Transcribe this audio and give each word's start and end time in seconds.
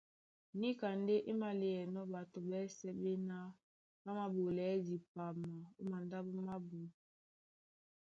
Níka 0.59 0.87
ndé 1.01 1.15
é 1.29 1.31
máléanɔ́ 1.41 2.09
ɓato 2.11 2.39
ɓɛ́sɛ̄ 2.49 2.91
ɓéná 3.01 3.37
ɓá 4.03 4.11
māɓolɛɛ́ 4.25 4.81
dipama 4.87 5.51
ó 5.79 5.81
mandáɓo 5.91 6.31
mábū; 6.47 6.79